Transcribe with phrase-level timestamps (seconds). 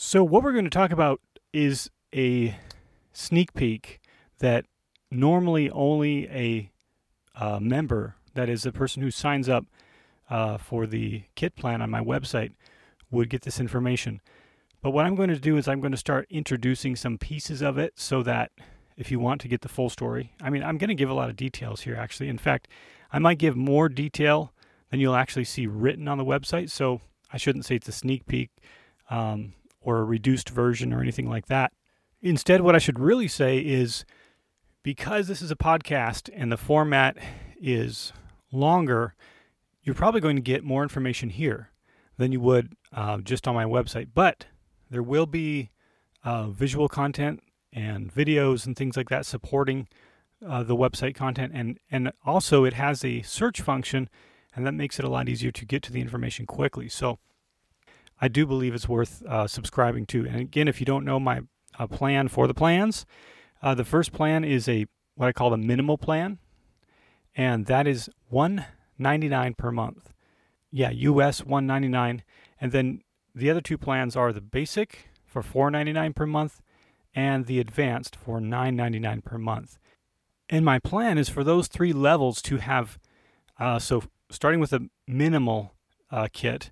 [0.00, 1.20] So, what we're going to talk about
[1.52, 2.56] is a
[3.12, 3.98] sneak peek
[4.38, 4.64] that
[5.10, 6.70] normally only a
[7.34, 9.66] uh, member, that is, a person who signs up
[10.30, 12.52] uh, for the kit plan on my website,
[13.10, 14.20] would get this information.
[14.82, 17.76] But what I'm going to do is I'm going to start introducing some pieces of
[17.76, 18.52] it so that
[18.96, 21.14] if you want to get the full story, I mean, I'm going to give a
[21.14, 22.28] lot of details here actually.
[22.28, 22.68] In fact,
[23.12, 24.52] I might give more detail
[24.92, 26.70] than you'll actually see written on the website.
[26.70, 27.00] So
[27.32, 28.50] I shouldn't say it's a sneak peek
[29.10, 29.54] um,
[29.88, 31.72] or a reduced version or anything like that.
[32.20, 34.04] Instead, what I should really say is
[34.82, 37.16] because this is a podcast and the format
[37.58, 38.12] is
[38.52, 39.14] longer,
[39.82, 41.70] you're probably going to get more information here
[42.18, 44.08] than you would uh, just on my website.
[44.14, 44.44] But
[44.90, 45.70] there will be
[46.22, 49.88] uh, visual content and videos and things like that supporting
[50.46, 54.10] uh, the website content, and and also it has a search function,
[54.54, 56.90] and that makes it a lot easier to get to the information quickly.
[56.90, 57.18] So.
[58.20, 60.26] I do believe it's worth uh, subscribing to.
[60.26, 61.42] And again, if you don't know my
[61.78, 63.06] uh, plan for the plans,
[63.62, 66.38] uh, the first plan is a what I call the minimal plan,
[67.36, 68.64] and that is one
[68.98, 70.12] ninety nine per month.
[70.70, 72.22] Yeah, US one ninety nine,
[72.60, 73.02] and then
[73.34, 76.60] the other two plans are the basic for four ninety nine per month,
[77.14, 79.78] and the advanced for nine ninety nine per month.
[80.48, 82.98] And my plan is for those three levels to have,
[83.58, 85.74] uh, so starting with a minimal
[86.10, 86.70] uh, kit,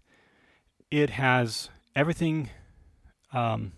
[1.01, 2.49] it has everything
[3.33, 3.73] um,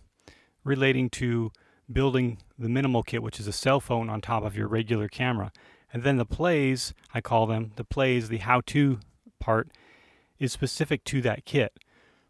[0.65, 1.51] relating to
[1.91, 5.51] building the minimal kit, which is a cell phone on top of your regular camera.
[5.93, 9.01] And then the plays, I call them the plays, the how to
[9.41, 9.69] part,
[10.39, 11.73] is specific to that kit.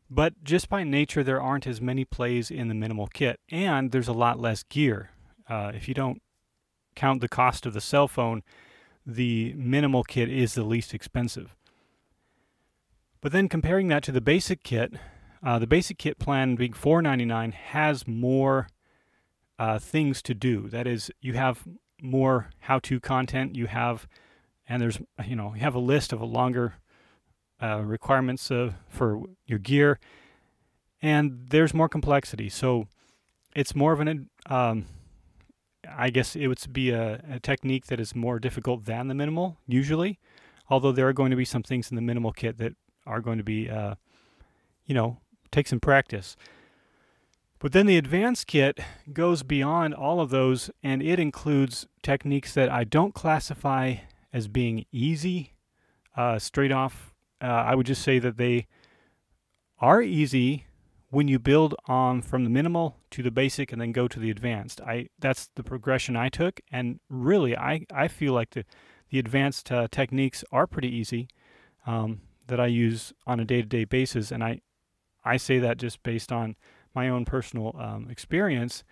[0.09, 4.09] But just by nature, there aren't as many plays in the minimal kit, and there's
[4.09, 5.11] a lot less gear.
[5.49, 6.23] Uh, if you don't
[6.95, 8.43] count the cost of the cell phone,
[9.05, 11.55] the minimal kit is the least expensive.
[13.21, 14.95] But then comparing that to the basic kit,
[15.43, 18.69] uh, the basic kit plan being $4.99 has more
[19.59, 20.69] uh, things to do.
[20.69, 21.65] That is, you have
[22.01, 23.57] more how-to content.
[23.57, 24.07] You have,
[24.69, 26.75] and there's you know you have a list of a longer
[27.63, 29.99] uh, requirements uh, for your gear,
[31.03, 32.49] and there's more complexity.
[32.49, 32.87] So
[33.55, 34.87] it's more of an um,
[35.89, 39.57] I guess it would be a, a, technique that is more difficult than the minimal
[39.67, 40.19] usually.
[40.71, 42.75] Although there are going to be some things in the minimal kit that
[43.09, 43.95] are going to be, uh,
[44.85, 45.19] you know,
[45.51, 46.37] take some practice.
[47.59, 48.79] But then the advanced kit
[49.13, 53.97] goes beyond all of those and it includes techniques that I don't classify
[54.33, 55.55] as being easy
[56.17, 57.15] uh, straight off.
[57.43, 58.67] Uh, I would just say that they
[59.81, 60.67] are easy
[61.11, 64.31] when you build on from the minimal to the basic and then go to the
[64.31, 64.81] advanced.
[64.81, 68.65] I that's the progression I took, and really I, I feel like the
[69.11, 71.29] the advanced uh, techniques are pretty easy
[71.87, 74.61] um, that I use on a day to day basis, and I
[75.25, 76.57] I say that just based on
[76.95, 78.83] my own personal um, experience.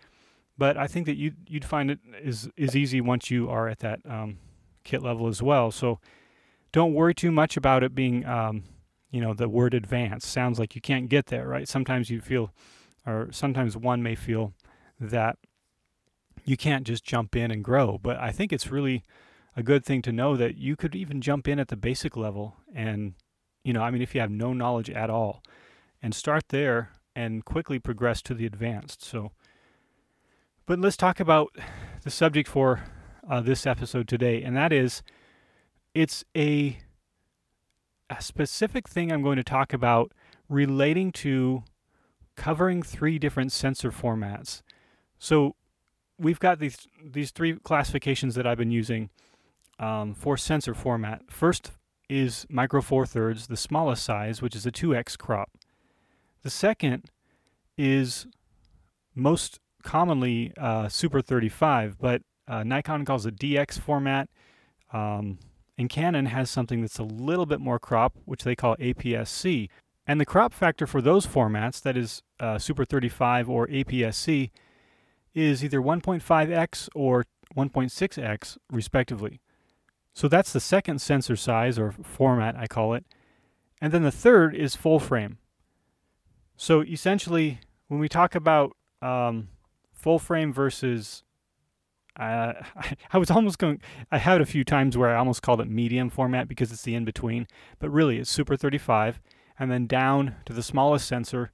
[0.59, 3.81] But I think that you you'd find it is is easy once you are at
[3.81, 4.39] that um,
[4.85, 5.71] kit level as well.
[5.71, 5.99] So
[6.73, 8.65] don't worry too much about it being um,
[9.11, 11.69] you know the word advanced sounds like you can't get there, right?
[11.69, 12.53] Sometimes you feel,
[13.07, 14.55] or sometimes one may feel
[15.01, 15.37] that
[16.45, 17.99] you can't just jump in and grow.
[17.99, 19.03] But I think it's really
[19.57, 22.57] a good thing to know that you could even jump in at the basic level
[22.75, 23.15] and
[23.67, 25.43] you know, I mean, if you have no knowledge at all,
[26.01, 29.03] and start there and quickly progress to the advanced.
[29.03, 29.33] So,
[30.67, 31.49] but let's talk about
[32.05, 32.85] the subject for
[33.29, 35.03] uh, this episode today, and that is
[35.95, 36.79] it's a,
[38.09, 40.13] a specific thing I'm going to talk about
[40.49, 41.65] relating to
[42.37, 44.63] covering three different sensor formats.
[45.19, 45.57] So
[46.17, 49.11] we've got these these three classifications that I've been using
[49.81, 51.23] um, for sensor format.
[51.29, 51.73] First
[52.09, 55.51] is micro four thirds, the smallest size, which is a 2x crop.
[56.43, 57.11] The second
[57.77, 58.27] is
[59.15, 64.29] most commonly uh, Super 35, but uh, Nikon calls it DX format.
[64.93, 65.39] Um,
[65.79, 69.69] and Canon has something that's a little bit more crop, which they call APS-C.
[70.07, 74.53] And the crop factor for those formats, that is uh, Super 35 or APS-C,
[75.35, 77.25] is either 1.5x or
[77.57, 79.41] 1.6x, respectively.
[80.17, 83.05] So that's the second sensor size or format, I call it.
[83.83, 85.37] And then the third is full frame.
[86.57, 89.49] So essentially, when we talk about um,
[89.93, 91.23] full frame versus,
[92.19, 92.55] uh,
[93.13, 96.09] I, was almost going, I had a few times where I almost called it medium
[96.09, 97.47] format because it's the in between,
[97.79, 99.21] but really it's Super 35,
[99.59, 101.53] and then down to the smallest sensor,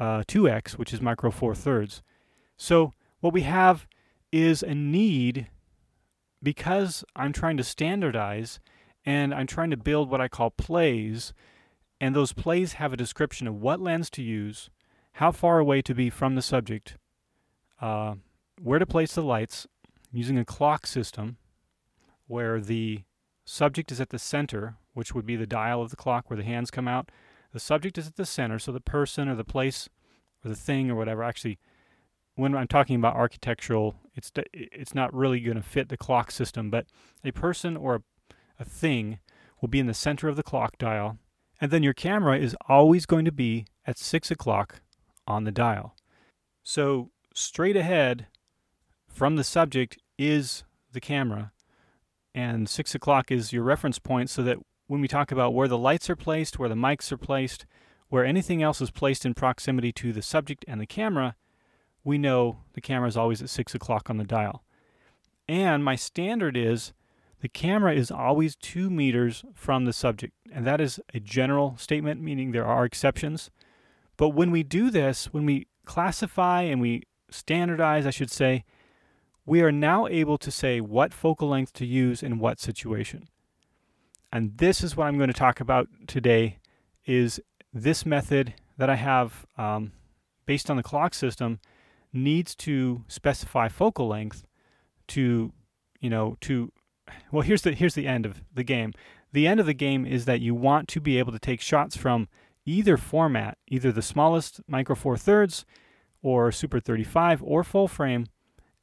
[0.00, 2.00] uh, 2x, which is micro four thirds.
[2.56, 3.86] So what we have
[4.32, 5.48] is a need
[6.42, 8.60] because I'm trying to standardize
[9.04, 11.32] and I'm trying to build what I call plays,
[12.00, 14.70] and those plays have a description of what lens to use,
[15.14, 16.96] how far away to be from the subject,
[17.80, 18.14] uh,
[18.60, 19.66] where to place the lights
[20.12, 21.38] using a clock system
[22.26, 23.02] where the
[23.44, 26.44] subject is at the center, which would be the dial of the clock where the
[26.44, 27.10] hands come out.
[27.52, 29.88] The subject is at the center, so the person or the place
[30.44, 31.58] or the thing or whatever actually
[32.38, 36.70] when I'm talking about architectural, it's it's not really going to fit the clock system,
[36.70, 36.86] but
[37.24, 38.02] a person or a,
[38.60, 39.18] a thing
[39.60, 41.18] will be in the center of the clock dial,
[41.60, 44.82] and then your camera is always going to be at six o'clock
[45.26, 45.96] on the dial.
[46.62, 48.28] So straight ahead
[49.08, 50.62] from the subject is
[50.92, 51.50] the camera,
[52.36, 55.76] and six o'clock is your reference point, so that when we talk about where the
[55.76, 57.66] lights are placed, where the mics are placed,
[58.10, 61.34] where anything else is placed in proximity to the subject and the camera
[62.08, 64.64] we know the camera is always at 6 o'clock on the dial.
[65.46, 66.94] And my standard is
[67.42, 70.32] the camera is always 2 meters from the subject.
[70.50, 73.50] And that is a general statement, meaning there are exceptions.
[74.16, 78.64] But when we do this, when we classify and we standardize, I should say,
[79.44, 83.28] we are now able to say what focal length to use in what situation.
[84.32, 86.58] And this is what I'm going to talk about today
[87.04, 87.38] is
[87.70, 89.92] this method that I have um,
[90.46, 91.60] based on the clock system
[92.12, 94.46] needs to specify focal length
[95.08, 95.52] to,
[96.00, 96.72] you know, to
[97.32, 98.92] well, here's the here's the end of the game.
[99.32, 101.96] The end of the game is that you want to be able to take shots
[101.96, 102.28] from
[102.64, 105.64] either format, either the smallest micro four thirds
[106.22, 108.26] or super 35 or full frame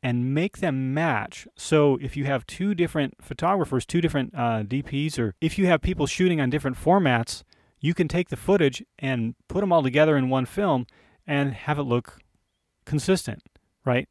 [0.02, 1.48] and make them match.
[1.56, 5.82] So if you have two different photographers, two different uh, DPs, or if you have
[5.82, 7.44] people shooting on different formats,
[7.80, 10.86] you can take the footage and put them all together in one film
[11.26, 12.20] and have it look
[12.86, 13.44] consistent,
[13.84, 14.08] right?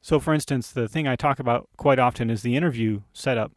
[0.00, 3.52] So, for instance, the thing I talk about quite often is the interview setup.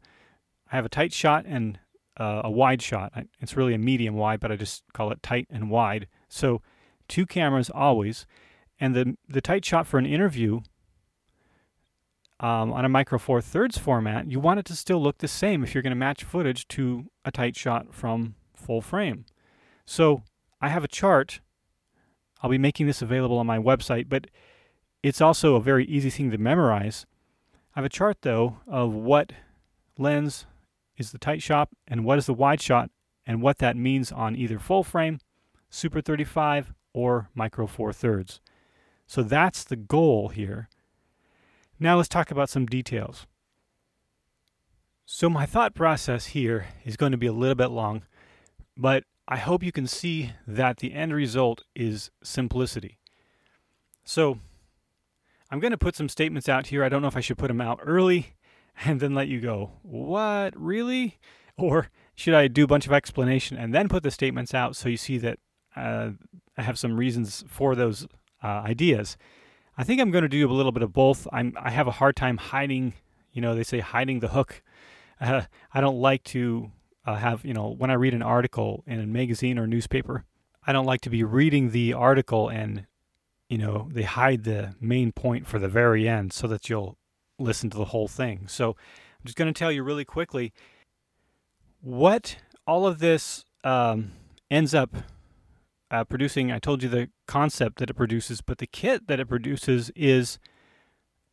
[0.71, 1.79] I have a tight shot and
[2.17, 3.13] uh, a wide shot.
[3.39, 6.07] It's really a medium wide, but I just call it tight and wide.
[6.29, 6.61] So,
[7.07, 8.25] two cameras always.
[8.79, 10.61] And the, the tight shot for an interview
[12.39, 15.63] um, on a micro four thirds format, you want it to still look the same
[15.63, 19.25] if you're going to match footage to a tight shot from full frame.
[19.85, 20.23] So,
[20.59, 21.41] I have a chart.
[22.41, 24.27] I'll be making this available on my website, but
[25.03, 27.05] it's also a very easy thing to memorize.
[27.75, 29.33] I have a chart though of what
[29.97, 30.45] lens
[30.97, 32.89] is the tight shot and what is the wide shot
[33.25, 35.19] and what that means on either full frame,
[35.69, 38.41] Super 35, or Micro Four Thirds.
[39.07, 40.69] So that's the goal here.
[41.79, 43.25] Now let's talk about some details.
[45.05, 48.03] So my thought process here is going to be a little bit long,
[48.77, 52.97] but I hope you can see that the end result is simplicity.
[54.03, 54.39] So
[55.51, 56.81] I'm going to put some statements out here.
[56.81, 58.35] I don't know if I should put them out early
[58.85, 61.19] and then let you go, what, really?
[61.57, 64.87] Or should I do a bunch of explanation and then put the statements out so
[64.87, 65.39] you see that
[65.75, 66.11] uh,
[66.57, 68.07] I have some reasons for those
[68.41, 69.17] uh, ideas?
[69.77, 71.27] I think I'm going to do a little bit of both.
[71.33, 72.93] I'm, I have a hard time hiding,
[73.33, 74.63] you know, they say hiding the hook.
[75.19, 75.41] Uh,
[75.73, 76.71] I don't like to
[77.05, 80.23] uh, have, you know, when I read an article in a magazine or newspaper,
[80.65, 82.85] I don't like to be reading the article and
[83.51, 86.97] you know, they hide the main point for the very end so that you'll
[87.37, 88.47] listen to the whole thing.
[88.47, 90.53] So I'm just going to tell you really quickly
[91.81, 94.13] what all of this um,
[94.49, 94.95] ends up
[95.91, 96.49] uh, producing.
[96.49, 100.39] I told you the concept that it produces, but the kit that it produces is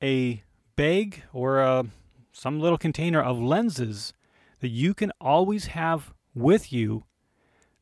[0.02, 0.42] a
[0.74, 1.84] bag or a,
[2.32, 4.12] some little container of lenses
[4.58, 7.04] that you can always have with you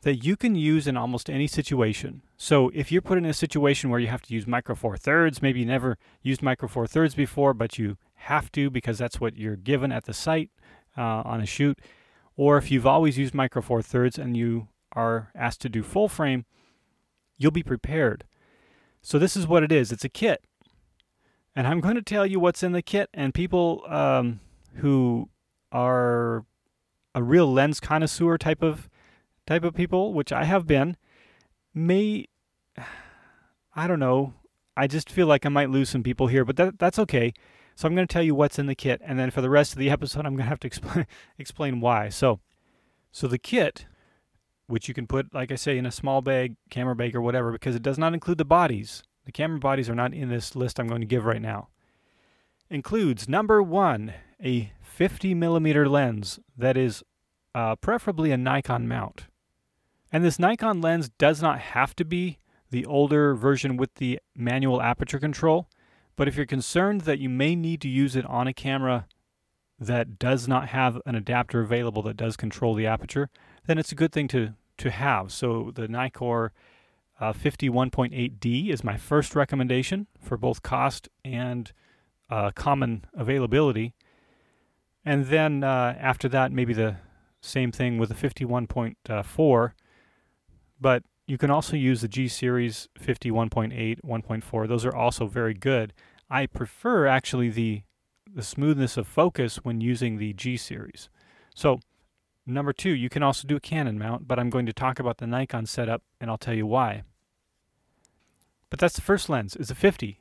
[0.07, 2.23] that you can use in almost any situation.
[2.37, 5.43] So if you're put in a situation where you have to use micro four thirds,
[5.43, 9.37] maybe you never used micro four thirds before, but you have to because that's what
[9.37, 10.51] you're given at the site
[10.97, 11.81] uh, on a shoot,
[12.37, 16.09] or if you've always used micro four thirds and you are asked to do full
[16.09, 16.45] frame,
[17.37, 18.23] you'll be prepared.
[19.03, 19.91] So this is what it is.
[19.91, 20.45] It's a kit,
[21.57, 23.11] and I'm going to tell you what's in the kit.
[23.13, 24.39] And people um,
[24.75, 25.31] who
[25.73, 26.45] are
[27.13, 28.89] a real lens connoisseur type of
[29.47, 30.97] type of people, which I have been,
[31.75, 32.27] may
[33.75, 34.35] I don't know.
[34.77, 37.33] I just feel like I might lose some people here, but that that's okay.
[37.75, 39.73] So I'm going to tell you what's in the kit, and then for the rest
[39.73, 41.07] of the episode, I'm going to have to explain
[41.39, 42.09] explain why.
[42.09, 42.41] So,
[43.13, 43.87] so the kit,
[44.67, 47.53] which you can put, like I say, in a small bag, camera bag, or whatever,
[47.53, 49.03] because it does not include the bodies.
[49.27, 51.69] The camera bodies are not in this list I'm going to give right now.
[52.71, 57.03] Includes number one, a 50 millimeter lens that is
[57.55, 59.27] uh, preferably a Nikon mount.
[60.13, 62.39] And this Nikon lens does not have to be
[62.71, 65.69] the older version with the manual aperture control,
[66.17, 69.07] but if you're concerned that you may need to use it on a camera
[69.79, 73.29] that does not have an adapter available that does control the aperture,
[73.67, 75.33] then it's a good thing to, to have.
[75.33, 76.51] So the Nikkor
[77.19, 81.73] Uh, 51.8D is my first recommendation for both cost and
[82.29, 83.95] uh, common availability.
[85.03, 86.97] And then uh, after that, maybe the
[87.41, 89.73] same thing with the 51.4.
[90.81, 94.69] But you can also use the G Series 51.8, 1.4.
[94.69, 95.93] Those are also very good.
[96.31, 97.83] I prefer actually the
[98.33, 101.09] the smoothness of focus when using the G series.
[101.55, 101.81] So,
[102.45, 105.19] number two, you can also do a Canon mount, but I'm going to talk about
[105.19, 107.03] the Nikon setup and I'll tell you why.
[108.69, 110.21] But that's the first lens, is a 50.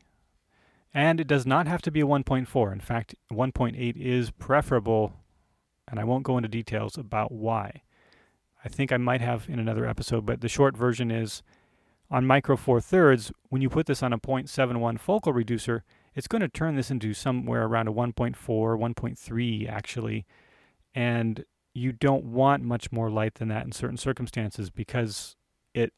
[0.94, 2.72] And it does not have to be a 1.4.
[2.72, 5.14] In fact, 1.8 is preferable,
[5.90, 7.82] and I won't go into details about why.
[8.66, 11.44] I think I might have in another episode, but the short version is
[12.10, 15.84] on Micro Four Thirds, when you put this on a 0.71 focal reducer,
[16.16, 20.26] it's going to turn this into somewhere around a 1.4, 1.3 actually.
[20.94, 25.36] And you don't want much more light than that in certain circumstances because
[25.74, 25.94] it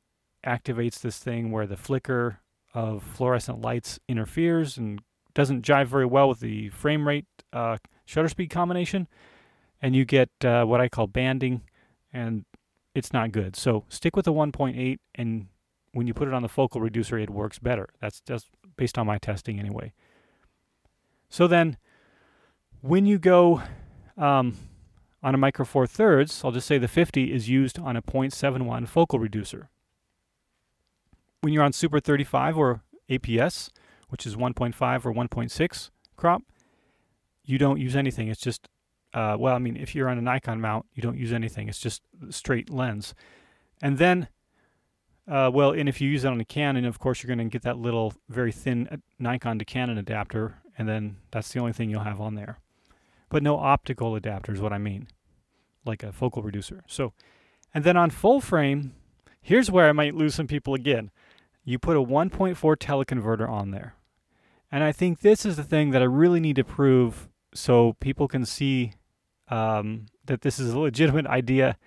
[0.46, 2.40] activates this thing where the flicker
[2.74, 5.02] of fluorescent lights interferes and
[5.34, 9.08] doesn't jive very well with the frame rate uh, shutter speed combination.
[9.82, 11.62] And you get uh, what I call banding,
[12.12, 12.46] and
[12.98, 13.56] it's not good.
[13.56, 15.48] So stick with the 1.8, and
[15.92, 17.89] when you put it on the focal reducer, it works better.
[18.01, 19.94] That's just based on my testing anyway.
[21.30, 21.77] So then,
[22.82, 23.62] when you go
[24.18, 24.58] um,
[25.22, 28.88] on a micro four thirds, I'll just say the 50 is used on a 0.71
[28.88, 29.70] focal reducer.
[31.42, 33.70] When you're on Super 35 or APS,
[34.10, 36.42] which is 1.5 or 1.6 crop,
[37.46, 38.27] you don't use anything.
[38.27, 38.68] It's just,
[39.18, 41.68] uh, well, I mean, if you're on a Nikon mount, you don't use anything.
[41.70, 43.16] It's just straight lens.
[43.82, 44.28] And then,
[45.28, 47.52] uh, well, and if you use it on a Canon, of course, you're going to
[47.52, 51.74] get that little very thin uh, Nikon to Canon adapter and then that's the only
[51.74, 52.60] thing you'll have on there.
[53.30, 55.08] But no optical adapter is what I mean,
[55.86, 56.84] like a focal reducer.
[56.88, 57.14] So,
[57.74, 58.94] and then on full frame,
[59.42, 61.12] here's where I might lose some people again.
[61.66, 63.96] You put a 1.4 teleconverter on there.
[64.72, 68.28] And I think this is the thing that I really need to prove so people
[68.28, 68.94] can see
[69.50, 71.77] um, that this is a legitimate idea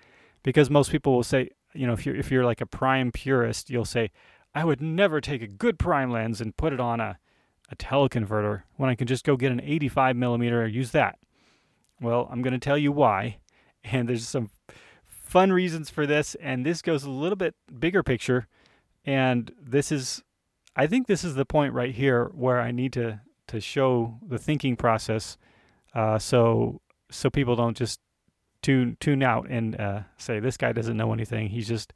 [0.43, 3.69] because most people will say, you know, if you're, if you're like a prime purist,
[3.69, 4.11] you'll say,
[4.53, 7.19] I would never take a good prime lens and put it on a
[7.71, 11.17] a teleconverter when I can just go get an 85 millimeter and use that?
[12.01, 13.37] Well, I'm going to tell you why.
[13.83, 14.51] And there's some
[15.07, 16.35] fun reasons for this.
[16.35, 18.47] And this goes a little bit bigger picture.
[19.03, 20.21] And this is,
[20.75, 24.37] I think this is the point right here where I need to, to show the
[24.37, 25.35] thinking process
[25.95, 26.80] uh, so
[27.11, 27.99] so people don't just
[28.61, 31.49] tune tune out and uh, say this guy doesn't know anything.
[31.49, 31.93] He's just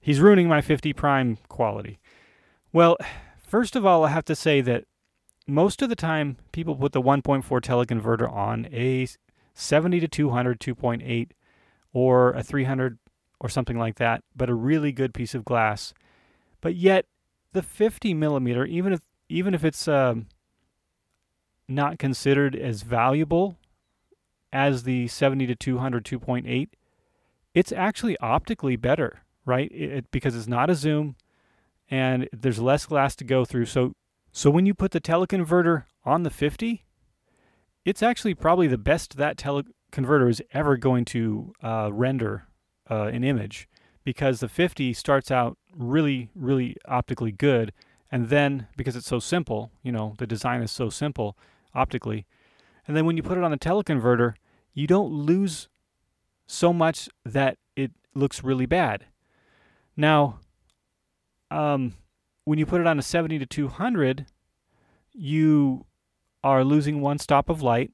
[0.00, 1.98] he's ruining my 50 prime quality.
[2.72, 2.96] Well,
[3.50, 4.84] First of all, I have to say that
[5.44, 9.08] most of the time people put the 1.4 teleconverter on a
[9.54, 11.30] 70 to 200 2.8
[11.92, 13.00] or a 300
[13.40, 15.92] or something like that, but a really good piece of glass.
[16.60, 17.06] But yet,
[17.52, 20.28] the 50 millimeter, even if even if it's um,
[21.66, 23.56] not considered as valuable
[24.52, 26.68] as the 70 to 200 2.8,
[27.54, 29.70] it's actually optically better, right?
[29.72, 31.16] It, it, because it's not a zoom
[31.90, 33.66] and there's less glass to go through.
[33.66, 33.94] So,
[34.32, 36.84] so when you put the teleconverter on the 50,
[37.84, 42.46] it's actually probably the best that teleconverter is ever going to uh, render
[42.90, 43.68] uh, an image
[44.04, 47.72] because the 50 starts out really, really optically good.
[48.10, 51.36] And then because it's so simple, you know, the design is so simple
[51.74, 52.26] optically.
[52.90, 54.34] And then when you put it on the teleconverter,
[54.74, 55.68] you don't lose
[56.48, 59.04] so much that it looks really bad.
[59.96, 60.40] Now,
[61.52, 61.94] um,
[62.46, 64.26] when you put it on a 70 to 200,
[65.12, 65.86] you
[66.42, 67.92] are losing one stop of light.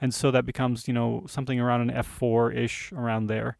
[0.00, 3.56] And so that becomes, you know, something around an F4 ish around there.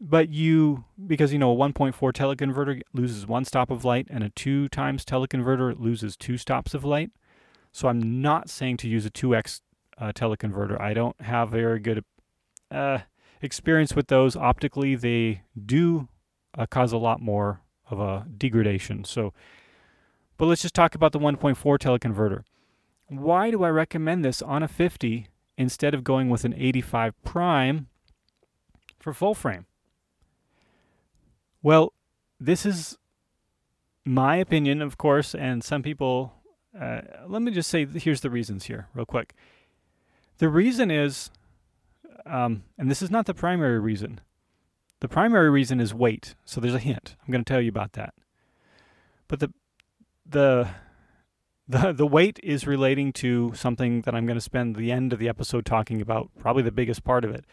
[0.00, 4.30] But you, because, you know, a 1.4 teleconverter loses one stop of light and a
[4.30, 7.12] 2 times teleconverter loses two stops of light.
[7.70, 9.60] So I'm not saying to use a 2x
[10.02, 10.80] uh, teleconverter.
[10.80, 12.04] I don't have very good
[12.72, 12.98] uh,
[13.40, 14.34] experience with those.
[14.34, 16.08] Optically, they do
[16.58, 19.04] uh, cause a lot more of a degradation.
[19.04, 19.32] So,
[20.36, 22.42] but let's just talk about the 1.4 teleconverter.
[23.06, 27.86] Why do I recommend this on a 50 instead of going with an 85 prime
[28.98, 29.66] for full frame?
[31.62, 31.92] Well,
[32.40, 32.98] this is
[34.04, 36.32] my opinion, of course, and some people.
[36.76, 39.34] Uh, let me just say here's the reasons here, real quick.
[40.42, 41.30] The reason is,
[42.26, 44.20] um, and this is not the primary reason,
[44.98, 46.34] the primary reason is weight.
[46.44, 47.14] So there's a hint.
[47.20, 48.12] I'm going to tell you about that.
[49.28, 49.52] But the
[50.26, 50.68] the
[51.68, 55.20] the the weight is relating to something that I'm going to spend the end of
[55.20, 57.44] the episode talking about, probably the biggest part of it.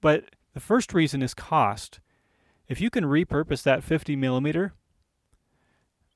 [0.00, 1.98] But the first reason is cost.
[2.68, 4.74] If you can repurpose that 50 millimeter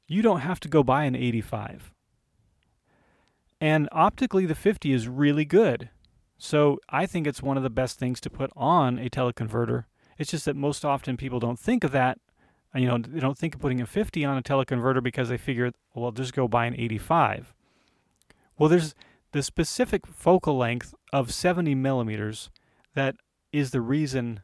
[0.06, 1.90] you don't have to go buy an 85.
[3.60, 5.90] And optically, the 50 is really good.
[6.44, 9.86] So I think it's one of the best things to put on a teleconverter.
[10.18, 12.18] It's just that most often people don't think of that.
[12.74, 15.38] Uh, you know, they don't think of putting a 50 on a teleconverter because they
[15.38, 17.54] figure, well, just go buy an 85.
[18.58, 18.94] Well, there's
[19.32, 22.50] the specific focal length of 70 millimeters
[22.94, 23.16] that
[23.50, 24.40] is the reason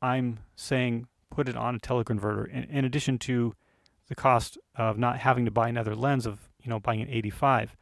[0.00, 2.48] I'm saying put it on a teleconverter.
[2.48, 3.52] In, in addition to
[4.08, 7.76] the cost of not having to buy another lens of you know buying an 85.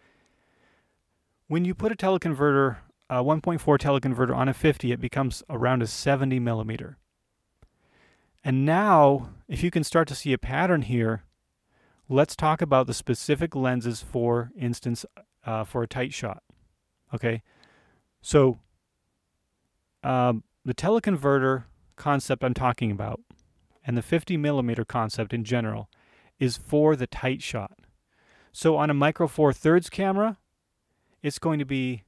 [1.47, 2.79] When you put a teleconverter,
[3.13, 6.97] a 1.4 teleconverter on a 50, it becomes around a 70 millimeter.
[8.43, 11.25] And now, if you can start to see a pattern here,
[12.09, 15.05] let's talk about the specific lenses for instance
[15.45, 16.43] uh, for a tight shot.
[17.13, 17.43] Okay,
[18.23, 18.59] so
[20.03, 21.65] um, the teleconverter
[21.97, 23.21] concept I'm talking about
[23.85, 25.91] and the 50 millimeter concept in general
[26.39, 27.79] is for the tight shot.
[28.53, 30.39] So on a micro four thirds camera,
[31.23, 32.05] it's going to be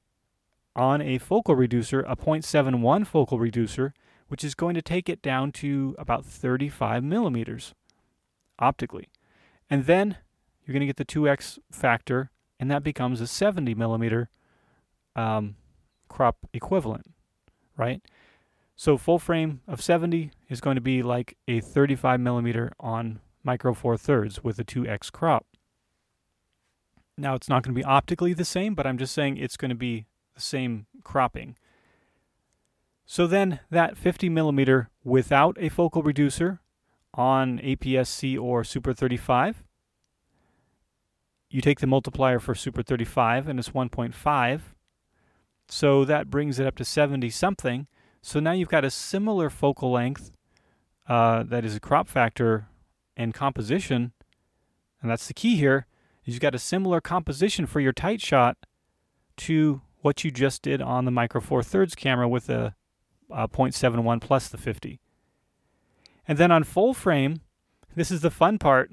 [0.77, 3.95] on a focal reducer, a 0.71 focal reducer,
[4.29, 7.75] which is going to take it down to about 35 millimeters
[8.59, 9.09] optically.
[9.71, 10.17] And then
[10.65, 14.31] you're going to get the 2x factor, and that becomes a 70 millimeter
[15.15, 15.57] um,
[16.09, 17.07] crop equivalent,
[17.77, 18.03] right?
[18.77, 23.75] So full frame of 70 is going to be like a 35 millimeter on micro
[23.75, 25.47] four thirds with a 2x crop.
[27.17, 29.69] Now it's not going to be optically the same, but I'm just saying it's going
[29.69, 31.57] to be the same cropping.
[33.07, 36.61] So then that 50 millimeter without a focal reducer
[37.13, 39.63] on APS-C or Super 35,
[41.51, 44.61] you take the multiplier for Super 35 and it's 1.5.
[45.69, 47.87] So that brings it up to 70 something.
[48.23, 50.33] So now you've got a similar focal length
[51.07, 52.69] uh, that is a crop factor
[53.17, 54.13] and composition.
[55.01, 55.87] And that's the key here.
[56.25, 58.57] You've got a similar composition for your tight shot
[59.37, 62.75] to what you just did on the Micro Four Thirds camera with a,
[63.31, 65.01] a 0.71 plus the 50.
[66.29, 67.41] And then on full frame,
[67.97, 68.91] this is the fun part.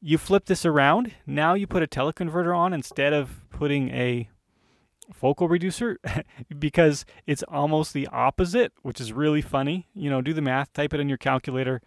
[0.00, 1.12] You flip this around.
[1.26, 4.28] Now you put a teleconverter on instead of putting a
[5.14, 6.00] focal reducer
[6.58, 9.86] because it's almost the opposite, which is really funny.
[9.94, 11.80] You know, do the math, type it in your calculator,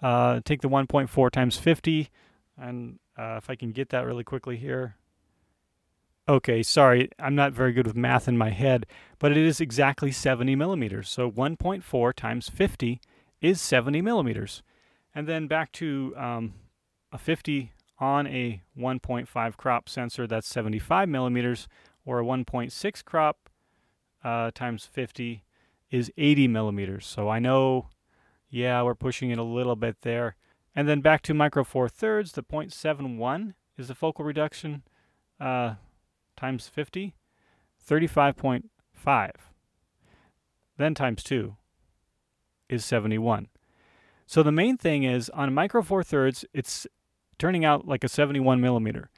[0.00, 2.08] uh, take the 1.4 times 50,
[2.56, 4.96] and uh, if I can get that really quickly here.
[6.28, 8.84] Okay, sorry, I'm not very good with math in my head,
[9.18, 11.08] but it is exactly 70 millimeters.
[11.08, 13.00] So 1.4 times 50
[13.40, 14.62] is 70 millimeters.
[15.14, 16.52] And then back to um,
[17.10, 21.66] a 50 on a 1.5 crop sensor, that's 75 millimeters
[22.04, 23.48] or a 1.6 crop
[24.22, 25.44] uh, times 50
[25.90, 27.06] is 80 millimeters.
[27.06, 27.88] So I know,
[28.50, 30.36] yeah, we're pushing it a little bit there.
[30.74, 34.82] And then back to micro four thirds, the 0.71 is the focal reduction
[35.40, 35.74] uh,
[36.38, 37.14] times 50,
[37.86, 39.30] 35.5.
[40.76, 41.56] Then times 2
[42.68, 43.48] is 71.
[44.26, 46.86] So the main thing is on micro four thirds, it's
[47.38, 49.10] turning out like a 71 millimeter.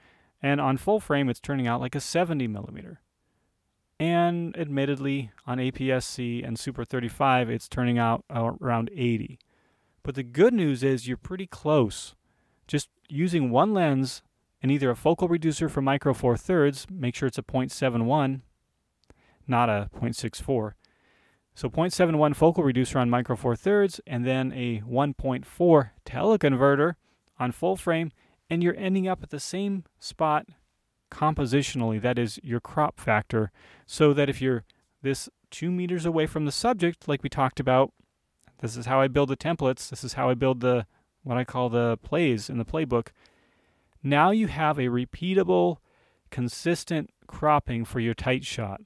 [0.43, 3.01] And on full frame, it's turning out like a 70 millimeter.
[3.99, 9.39] And admittedly, on APS-C and Super 35, it's turning out around 80.
[10.03, 12.15] But the good news is you're pretty close.
[12.67, 14.23] Just using one lens
[14.63, 18.41] and either a focal reducer for micro four thirds, make sure it's a 0.71,
[19.47, 20.73] not a 0.64.
[21.55, 26.95] So 0.71 focal reducer on micro four thirds, and then a 1.4 teleconverter
[27.39, 28.13] on full frame,
[28.49, 30.47] and you're ending up at the same spot
[31.11, 33.51] compositionally, that is your crop factor,
[33.87, 34.65] so that if you're
[35.03, 37.93] this two meters away from the subject, like we talked about,
[38.61, 40.87] this is how I build the templates, this is how I build the
[41.23, 43.09] what I call the plays in the playbook.
[44.03, 45.79] Now you have a repeatable,
[46.31, 48.81] consistent cropping for your tight shot,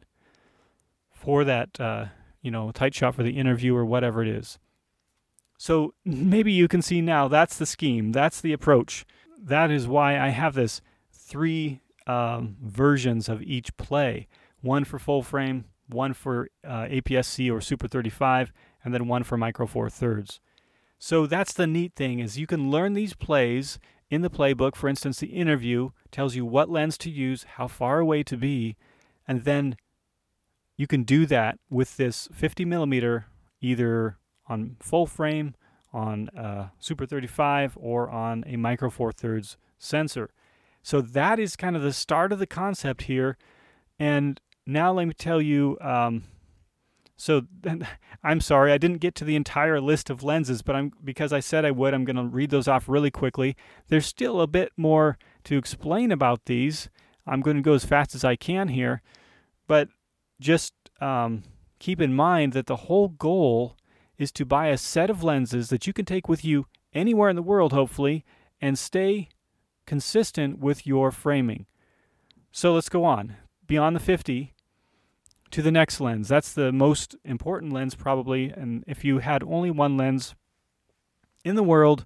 [1.11, 2.07] for that, uh,
[2.43, 4.59] you know, tight shot for the interview or whatever it is.
[5.57, 9.07] So maybe you can see now that's the scheme, that's the approach
[9.45, 10.81] that is why I have this
[11.13, 14.27] three um, versions of each play
[14.61, 18.51] one for full frame, one for uh, APS-C or Super 35,
[18.83, 20.41] and then one for Micro Four Thirds.
[20.99, 23.79] So that's the neat thing is you can learn these plays
[24.11, 24.77] in the playbook.
[24.77, 28.77] For instance, the interview tells you what lens to use, how far away to be,
[29.27, 29.77] and then
[30.77, 33.27] you can do that with this 50 millimeter
[33.61, 35.55] either on full frame
[35.93, 40.31] on a Super 35 or on a Micro Four Thirds sensor.
[40.83, 43.39] So that is kind of the start of the concept here.
[43.99, 46.25] And now let me tell you um,
[47.17, 47.43] So
[48.25, 51.41] I'm sorry I didn't get to the entire list of lenses, but I'm because I
[51.41, 53.57] said I would, I'm going to read those off really quickly.
[53.89, 56.89] There's still a bit more to explain about these.
[57.27, 59.03] I'm going to go as fast as I can here,
[59.67, 59.89] but
[60.41, 61.43] just um,
[61.79, 63.77] keep in mind that the whole goal
[64.19, 67.37] is to buy a set of lenses that you can take with you anywhere in
[67.37, 68.25] the world, hopefully,
[68.61, 69.29] and stay
[69.87, 71.67] consistent with your framing.
[72.53, 73.37] So let's go on.
[73.67, 74.54] Beyond the 50,
[75.55, 76.27] to the next lens.
[76.27, 78.51] That's the most important lens, probably.
[78.51, 80.35] And if you had only one lens
[81.45, 82.05] in the world,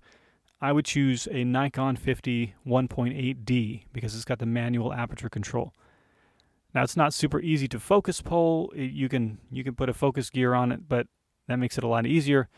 [0.61, 5.73] I would choose a Nikon 50 1.8D because it's got the manual aperture control.
[6.75, 8.71] Now it's not super easy to focus pull.
[8.77, 11.07] You can you can put a focus gear on it, but
[11.47, 12.51] that makes it a lot easier.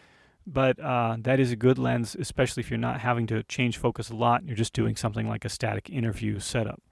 [0.45, 4.11] But uh, that is a good lens, especially if you're not having to change focus
[4.11, 4.45] a lot.
[4.45, 6.83] You're just doing something like a static interview setup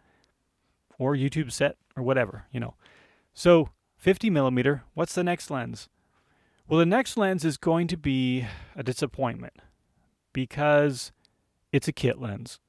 [1.01, 2.75] or YouTube set or whatever, you know.
[3.35, 4.85] So 50 millimeter.
[4.95, 5.89] What's the next lens?
[6.69, 9.55] Well, the next lens is going to be a disappointment
[10.33, 11.13] because
[11.73, 12.61] it's a kit lens.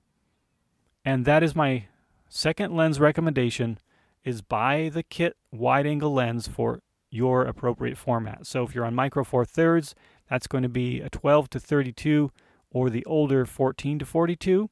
[1.05, 1.85] And that is my
[2.27, 3.77] second lens recommendation
[4.23, 8.45] is buy the kit wide angle lens for your appropriate format.
[8.45, 9.95] So if you're on micro four thirds,
[10.29, 12.31] that's going to be a 12 to 32
[12.71, 14.69] or the older 14 to 42.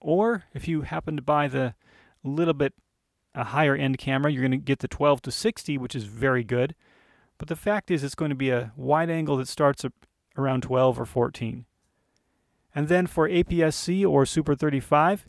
[0.00, 1.74] Or if you happen to buy the
[2.22, 2.74] little bit
[3.34, 6.44] a higher end camera, you're going to get the 12 to 60, which is very
[6.44, 6.74] good.
[7.38, 9.84] But the fact is, it's going to be a wide angle that starts
[10.36, 11.64] around 12 or 14.
[12.74, 15.26] And then for APS-C or Super 35,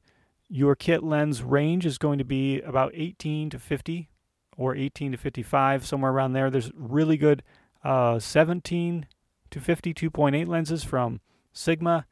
[0.47, 4.09] your kit lens range is going to be about 18 to 50
[4.57, 6.49] or 18 to 55, somewhere around there.
[6.49, 7.43] There's really good
[7.83, 9.07] uh, 17
[9.51, 11.19] to 50 2.8 lenses from
[11.53, 12.05] Sigma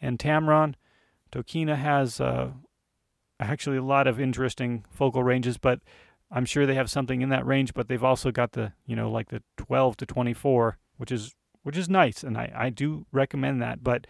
[0.00, 0.74] and Tamron.
[1.32, 2.50] Tokina has uh,
[3.40, 5.80] actually a lot of interesting focal ranges, but
[6.30, 7.74] I'm sure they have something in that range.
[7.74, 11.76] But they've also got the you know like the 12 to 24, which is which
[11.76, 13.82] is nice, and I I do recommend that.
[13.82, 14.06] But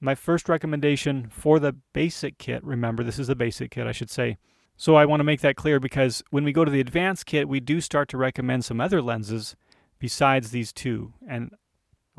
[0.00, 4.10] my first recommendation for the basic kit, remember this is the basic kit, I should
[4.10, 4.38] say.
[4.76, 7.48] So I want to make that clear because when we go to the advanced kit,
[7.48, 9.54] we do start to recommend some other lenses
[10.00, 11.12] besides these two.
[11.28, 11.52] And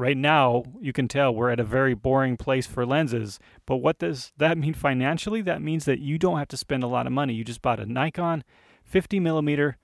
[0.04, 3.39] right now you can tell we're at a very boring place for lenses.
[3.66, 5.42] But what does that mean financially?
[5.42, 7.34] That means that you don't have to spend a lot of money.
[7.34, 8.44] You just bought a Nikon
[8.84, 9.78] 50 millimeter,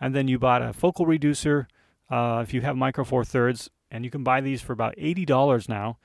[0.00, 1.68] and then you bought a focal reducer.
[2.10, 5.24] Uh, if you have micro four thirds, and you can buy these for about eighty
[5.24, 5.98] dollars now,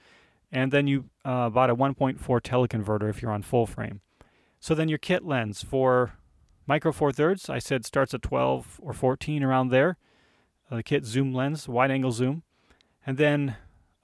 [0.52, 4.02] and then you uh, bought a 1.4 teleconverter if you're on full frame.
[4.60, 6.14] So then your kit lens for
[6.68, 9.98] micro four thirds, I said starts at 12 or 14 around there.
[10.70, 12.44] Uh, the kit zoom lens, wide angle zoom.
[13.06, 13.56] And then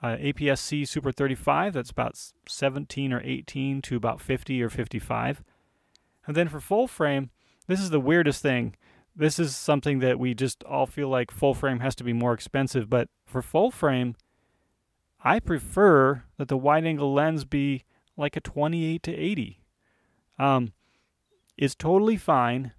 [0.02, 5.44] uh, APS-C Super 35, that's about 17 or 18 to about 50 or 55.
[6.28, 7.30] And then for full frame,
[7.68, 8.76] this is the weirdest thing.
[9.16, 12.34] This is something that we just all feel like full frame has to be more
[12.34, 14.16] expensive, but for full frame,
[15.24, 17.84] I prefer that the wide angle lens be
[18.18, 19.62] like a 28 to 80.
[20.40, 20.74] Um,
[21.58, 22.74] it's totally fine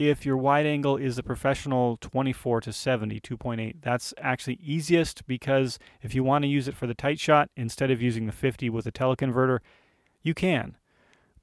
[0.00, 5.78] if your wide angle is a professional 24 to 70 2.8 that's actually easiest because
[6.00, 8.70] if you want to use it for the tight shot instead of using the 50
[8.70, 9.58] with a teleconverter
[10.22, 10.76] you can.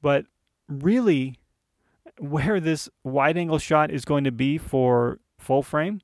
[0.02, 0.26] But
[0.68, 1.40] really
[2.20, 6.02] where this wide angle shot is going to be for full frame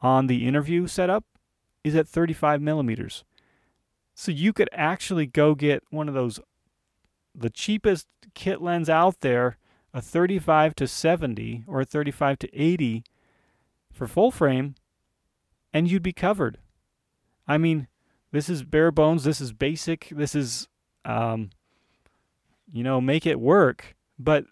[0.00, 1.24] on the interview setup
[1.82, 3.24] is at 35 millimeters.
[4.14, 6.38] So you could actually go get one of those
[7.34, 9.58] the cheapest kit lens out there
[9.94, 13.04] a 35 to 70 or a 35 to 80
[13.92, 14.74] for full frame,
[15.72, 16.58] and you'd be covered.
[17.46, 17.86] I mean,
[18.32, 19.22] this is bare bones.
[19.22, 20.08] This is basic.
[20.10, 20.68] This is,
[21.04, 21.50] um,
[22.72, 23.94] you know, make it work.
[24.18, 24.46] But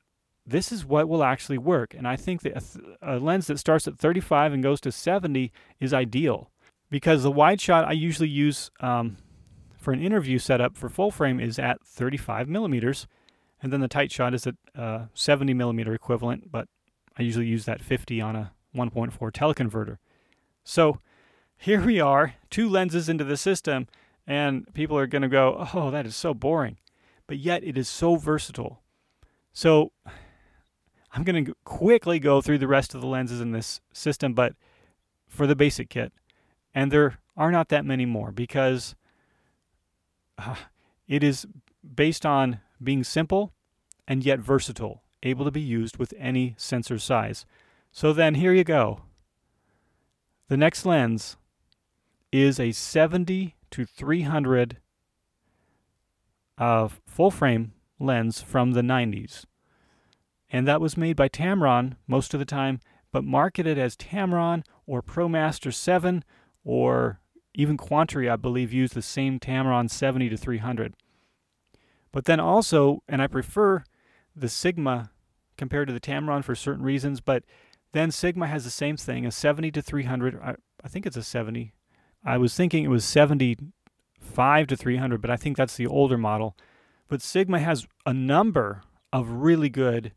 [0.47, 1.93] this is what will actually work.
[1.93, 4.93] And I think that a, th- a lens that starts at 35 and goes to
[4.93, 6.51] 70 is ideal
[6.91, 9.17] because the wide shot I usually use um,
[9.77, 13.09] for an interview setup for full frame is at 35 millimeters
[13.63, 16.69] and then the tight shot is at uh, 70 millimeter equivalent, but
[17.17, 19.99] I usually use that 50 on a 1.4 teleconverter.
[20.65, 20.99] So
[21.57, 23.87] here we are, two lenses into the system,
[24.27, 26.79] and people are going to go, oh, that is so boring.
[27.29, 28.83] But yet it is so versatile.
[29.53, 29.93] So
[31.13, 34.55] I'm going to quickly go through the rest of the lenses in this system, but
[35.29, 36.13] for the basic kit.
[36.75, 38.95] And there are not that many more because
[40.39, 40.57] uh,
[41.07, 41.47] it is
[41.95, 43.53] based on being simple
[44.07, 47.47] and yet versatile, able to be used with any sensor size.
[47.91, 49.03] So then here you go.
[50.49, 51.37] The next lens
[52.31, 54.79] is a 70 to 300
[56.59, 59.45] uh, full frame lens from the 90s.
[60.51, 65.03] And that was made by Tamron most of the time, but marketed as Tamron or
[65.03, 66.25] ProMaster 7
[66.65, 67.21] or
[67.55, 70.95] even Quantaray, I believe, used the same Tamron 70 to 300.
[72.13, 73.85] But then also, and I prefer
[74.37, 75.11] the Sigma
[75.57, 77.45] compared to the Tamron for certain reasons, but
[77.93, 80.41] then Sigma has the same thing, a 70 to 300.
[80.43, 81.73] I, I think it's a 70.
[82.25, 86.57] I was thinking it was 75 to 300, but I think that's the older model.
[87.09, 90.13] But Sigma has a number of really good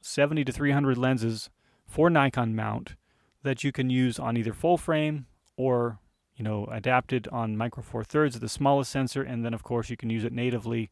[0.00, 1.50] 70 to 300 lenses
[1.86, 2.96] for Nikon mount
[3.42, 5.98] that you can use on either full frame or
[6.36, 9.96] you know adapted on micro four thirds, the smallest sensor, and then of course you
[9.96, 10.90] can use it natively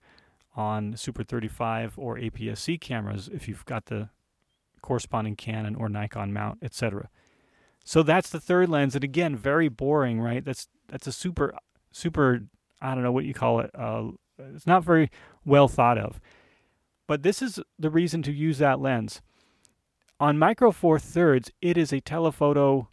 [0.57, 4.09] on Super 35 or APS-C cameras if you've got the
[4.81, 7.09] corresponding Canon or Nikon mount, etc.
[7.85, 10.45] So that's the third lens, and again, very boring, right?
[10.45, 11.55] That's that's a super
[11.93, 12.41] super
[12.81, 13.71] I don't know what you call it.
[13.75, 14.09] Uh,
[14.55, 15.11] it's not very
[15.45, 16.21] well thought of.
[17.07, 19.23] But this is the reason to use that lens.
[20.19, 22.89] On Micro Four Thirds, it is a telephoto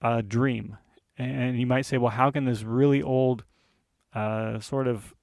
[0.00, 0.76] uh, dream.
[1.16, 3.44] And you might say, well, how can this really old,
[4.14, 5.14] uh, sort of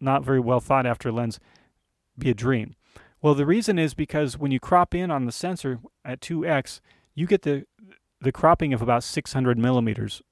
[0.00, 1.40] not very well thought after lens
[2.18, 2.74] be a dream?
[3.22, 6.80] Well, the reason is because when you crop in on the sensor at 2x,
[7.14, 7.66] you get the
[8.20, 10.22] the cropping of about 600 millimeters.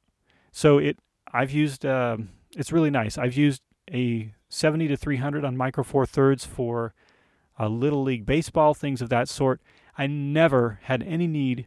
[0.53, 0.99] So it,
[1.33, 2.19] I've used, uh,
[2.57, 3.17] it's really nice.
[3.17, 6.95] I've used a 70 to 300 on micro four thirds for
[7.59, 9.61] little league baseball, things of that sort.
[9.97, 11.67] I never had any need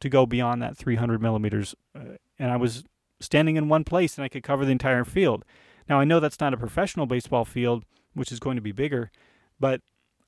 [0.00, 2.84] to go beyond that 300 millimeters, uh, and I was
[3.20, 5.44] standing in one place and I could cover the entire field.
[5.88, 9.10] Now I know that's not a professional baseball field, which is going to be bigger,
[9.58, 9.80] but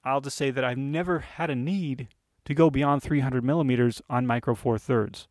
[0.05, 2.09] I'll just say that I've never had a need
[2.45, 5.29] to go beyond 300 millimeters on micro four thirds.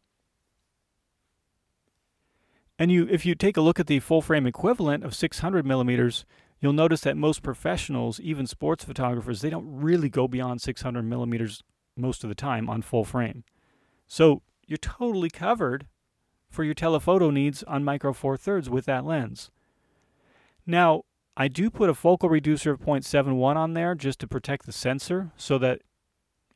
[2.80, 6.26] And you, if you take a look at the full frame equivalent of 600 millimeters,
[6.60, 11.62] you'll notice that most professionals, even sports photographers, they don't really go beyond 600 millimeters
[11.96, 13.44] most of the time on full frame.
[14.08, 15.88] So you're totally covered
[16.50, 19.52] for your telephoto needs on micro four thirds with that lens.
[20.66, 21.04] Now,
[21.36, 25.32] I do put a focal reducer of 0.71 on there just to protect the sensor
[25.36, 25.82] so that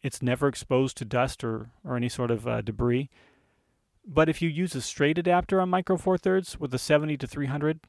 [0.02, 3.10] it's never exposed to dust or, or any sort of uh, debris.
[4.06, 7.28] But if you use a straight adapter on micro four thirds with a 70 to
[7.28, 7.80] 300,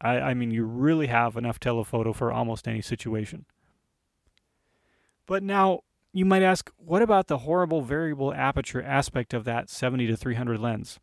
[0.00, 3.46] I, I mean, you really have enough telephoto for almost any situation.
[5.26, 5.80] But now
[6.12, 10.58] you might ask, what about the horrible variable aperture aspect of that 70 to 300
[10.58, 10.98] lens?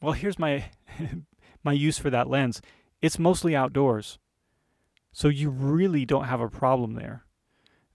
[0.00, 0.66] Well, here's my
[1.64, 2.60] my use for that lens.
[3.04, 4.18] It's mostly outdoors.
[5.12, 7.26] So you really don't have a problem there.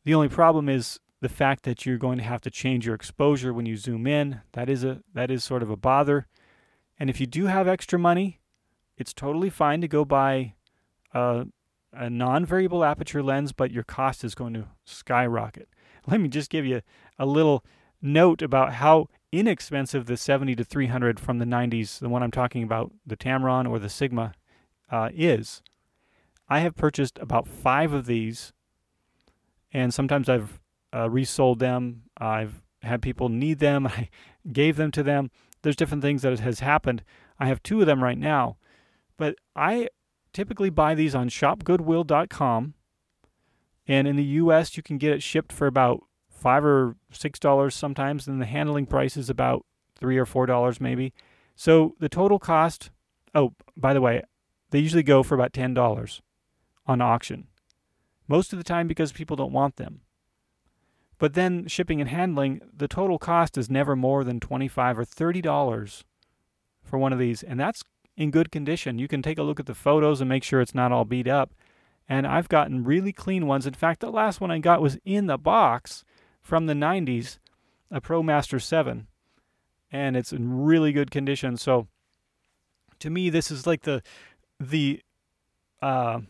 [0.06, 3.52] The only problem is the fact that you're going to have to change your exposure
[3.52, 4.42] when you zoom in.
[4.52, 6.28] That is a that is sort of a bother.
[7.00, 8.40] And if you do have extra money,
[9.00, 10.54] it's totally fine to go buy
[11.12, 11.48] a,
[11.92, 15.70] a non-variable aperture lens, but your cost is going to skyrocket.
[16.08, 16.84] Let me just give you
[17.18, 17.66] a little
[18.00, 22.62] note about how inexpensive the 70 to 300 from the 90s, the one I'm talking
[22.62, 24.34] about, the Tamron or the Sigma,
[24.92, 25.62] uh, is.
[26.48, 28.54] I have purchased about five of these,
[29.72, 30.60] and sometimes I've
[30.94, 32.04] uh, resold them.
[32.18, 33.88] I've had people need them.
[33.88, 34.10] I
[34.52, 35.32] gave them to them.
[35.62, 37.04] There's different things that has happened.
[37.40, 38.58] I have two of them right now,
[39.18, 39.90] but I
[40.34, 42.74] typically buy these on shopgoodwill.com.
[43.88, 47.76] And in the US, you can get it shipped for about five or six dollars
[47.76, 51.14] sometimes, and the handling price is about three or four dollars maybe.
[51.56, 52.92] So the total cost,
[53.36, 54.24] oh, by the way,
[54.72, 56.22] they usually go for about ten dollars
[56.86, 57.48] on auction.
[58.28, 60.02] Most of the time because people don't want them.
[61.18, 65.42] But then shipping and handling, the total cost is never more than 25 or 30
[65.42, 66.06] dollars
[66.84, 67.84] for one of these, and that's
[68.16, 69.00] in good condition.
[69.00, 71.28] You can take a look at the photos and make sure it's not all beat
[71.28, 71.54] up.
[72.08, 73.68] And I've gotten really clean ones.
[73.68, 76.04] In fact, the last one I got was in the box
[76.42, 77.38] from the 90s,
[77.92, 79.08] a ProMaster 7,
[79.92, 81.56] and it's in really good condition.
[81.56, 81.88] So
[83.00, 84.02] to me, this is like the
[84.60, 85.02] the
[85.82, 86.22] uh,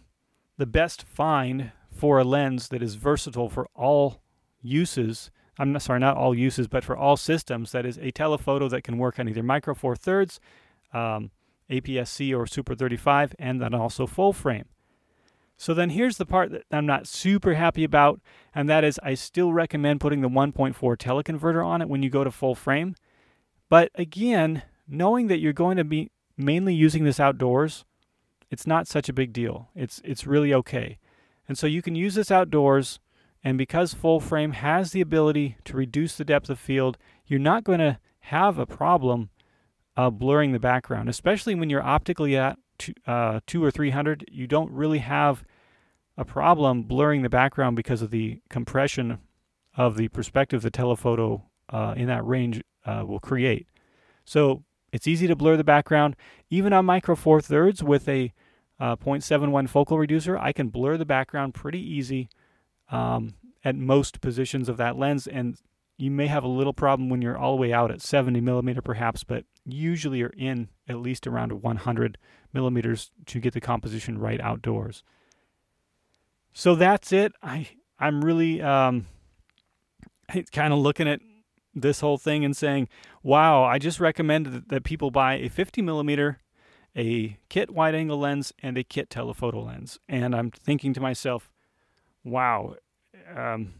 [0.58, 4.22] the best find for a lens that is versatile for all
[4.62, 5.32] uses.
[5.58, 7.72] I'm not, sorry, not all uses, but for all systems.
[7.72, 10.39] That is a telephoto that can work on either micro four thirds,
[10.94, 11.32] um,
[11.70, 14.65] APS-C or Super 35, and then also full frame.
[15.58, 18.22] So then here's the part that I'm not super happy about,
[18.56, 22.24] and that is I still recommend putting the 1.4 teleconverter on it when you go
[22.24, 22.96] to full frame.
[23.68, 27.84] But again, knowing that you're going to be mainly using this outdoors,
[28.50, 29.70] it's not such a big deal.
[29.76, 30.98] It's it's really okay.
[31.48, 33.00] And so you can use this outdoors
[33.44, 37.64] and because full frame has the ability to reduce the depth of field, you're not
[37.64, 39.30] going to have a problem
[39.96, 44.26] uh, blurring the background, especially when you're optically at two, uh, two or 300.
[44.32, 45.44] You don't really have
[46.18, 49.20] a problem blurring the background because of the compression
[49.76, 53.68] of the perspective the telephoto uh, in that range uh, will create.
[54.26, 56.15] So it's easy to blur the background.
[56.49, 58.34] Even on Micro Four Thirds with a
[58.80, 62.30] uh, 0.71 focal reducer, I can blur the background pretty easy
[62.91, 65.28] um, at most positions of that lens.
[65.28, 65.58] And
[65.97, 68.82] you may have a little problem when you're all the way out at 70 millimeter
[68.82, 72.17] perhaps, but usually you're in at least around 100
[72.54, 75.04] millimeters to get the composition right outdoors.
[76.54, 77.34] So that's it.
[77.43, 77.67] I
[77.99, 79.08] I'm really um,
[80.52, 81.19] kind of looking at
[81.82, 82.88] this whole thing and saying,
[83.24, 86.39] "Wow, I just recommended that people buy a 50 millimeter,
[86.96, 91.52] a kit wide angle lens, and a kit telephoto lens." And I'm thinking to myself,
[92.24, 92.76] "Wow,
[93.36, 93.74] um,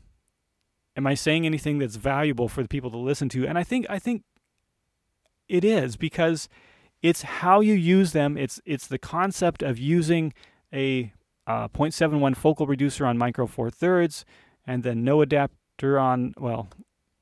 [0.96, 3.86] am I saying anything that's valuable for the people to listen to?" And I think
[3.90, 4.24] I think
[5.48, 6.48] it is because
[7.02, 8.38] it's how you use them.
[8.38, 10.34] It's it's the concept of using
[10.74, 11.14] a
[11.48, 14.24] uh, 0.71 focal reducer on micro four thirds,
[14.68, 16.70] and then no adapter on well,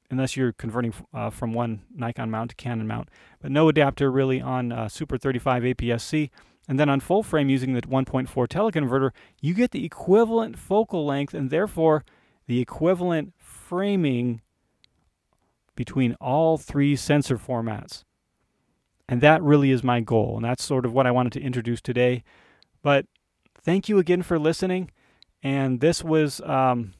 [0.10, 3.10] unless you're converting uh, from one Nikon mount to Canon mount,
[3.42, 6.32] but no adapter really on uh, Super 35 APS-C.
[6.70, 11.34] And then on full frame using the 1.4 teleconverter, you get the equivalent focal length
[11.34, 12.04] and therefore
[12.46, 14.42] the equivalent framing
[15.76, 18.04] between all three sensor formats.
[19.08, 20.36] And that really is my goal.
[20.36, 22.24] And that's sort of what I wanted to introduce today.
[22.82, 23.06] But
[23.62, 24.92] thank you again for listening.
[25.42, 26.94] And this was, um,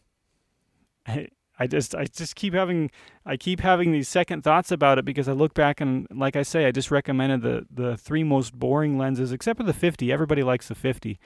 [1.60, 2.92] I just, I just keep having,
[3.26, 6.44] I keep having these second thoughts about it because I look back and, like I
[6.44, 10.12] say, I just recommended the the three most boring lenses, except for the 50.
[10.12, 11.20] Everybody likes the 50,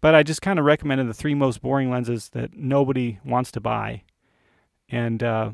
[0.00, 3.60] but I just kind of recommended the three most boring lenses that nobody wants to
[3.60, 4.02] buy.
[4.88, 5.52] And, uh,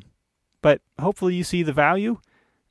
[0.60, 2.18] but hopefully you see the value,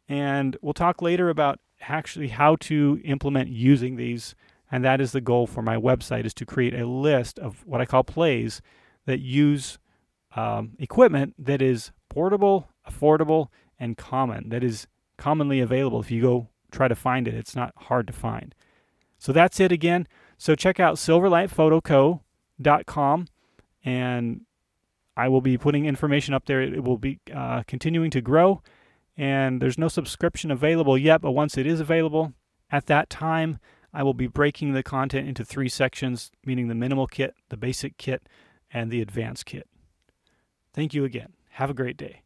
[0.07, 4.35] and we'll talk later about actually how to implement using these
[4.71, 7.79] and that is the goal for my website is to create a list of what
[7.79, 8.61] i call plays
[9.05, 9.79] that use
[10.35, 14.87] um, equipment that is portable affordable and common that is
[15.17, 17.33] commonly available if you go try to find it.
[17.33, 18.55] It's not hard to find.
[19.17, 20.07] So that's it again.
[20.37, 23.27] So check out silverlightphotoco.com
[23.83, 24.41] and
[25.17, 26.61] i will be putting information up there.
[26.61, 28.61] It will be uh, continuing to grow
[29.17, 32.31] and there's no subscription available yet, but once it is available,
[32.71, 33.59] at that time,
[33.93, 37.97] I will be breaking the content into three sections, meaning the minimal kit, the basic
[37.97, 38.23] kit,
[38.71, 39.67] and the advanced kit.
[40.73, 41.33] Thank you again.
[41.51, 42.21] Have a great day.